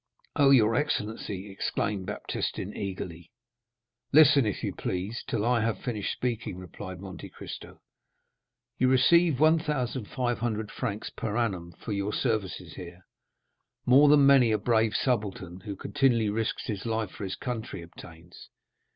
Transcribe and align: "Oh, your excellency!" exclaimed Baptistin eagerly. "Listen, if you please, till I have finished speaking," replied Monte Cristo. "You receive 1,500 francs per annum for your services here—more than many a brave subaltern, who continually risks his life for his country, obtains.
"Oh, 0.35 0.49
your 0.49 0.73
excellency!" 0.73 1.51
exclaimed 1.51 2.07
Baptistin 2.07 2.75
eagerly. 2.75 3.29
"Listen, 4.11 4.47
if 4.47 4.63
you 4.63 4.73
please, 4.73 5.23
till 5.27 5.45
I 5.45 5.59
have 5.61 5.77
finished 5.77 6.11
speaking," 6.11 6.57
replied 6.57 6.99
Monte 6.99 7.29
Cristo. 7.29 7.81
"You 8.79 8.87
receive 8.87 9.39
1,500 9.39 10.71
francs 10.71 11.11
per 11.11 11.37
annum 11.37 11.73
for 11.73 11.91
your 11.91 12.13
services 12.13 12.73
here—more 12.73 14.09
than 14.09 14.25
many 14.25 14.51
a 14.51 14.57
brave 14.57 14.95
subaltern, 14.95 15.59
who 15.59 15.75
continually 15.75 16.31
risks 16.31 16.65
his 16.65 16.87
life 16.87 17.11
for 17.11 17.23
his 17.23 17.35
country, 17.35 17.83
obtains. 17.83 18.49